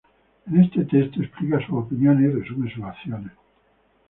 En 0.47 0.59
este 0.63 0.83
texto 0.85 1.21
explica 1.21 1.59
sus 1.59 1.75
opiniones 1.77 2.33
y 2.33 2.39
resume 2.39 2.73
su 2.73 2.83
acciones. 2.83 3.33